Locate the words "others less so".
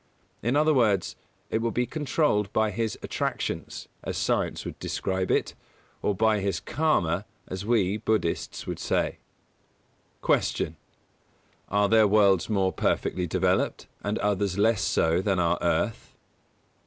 14.17-15.21